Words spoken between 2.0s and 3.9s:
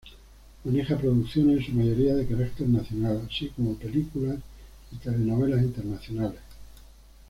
de carácter nacional, así como